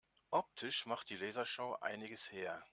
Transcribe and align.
Optisch 0.31 0.87
macht 0.87 1.11
die 1.11 1.15
Lasershow 1.15 1.73
einiges 1.79 2.31
her. 2.31 2.63